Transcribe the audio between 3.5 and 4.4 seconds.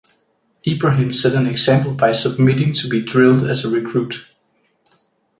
a recruit.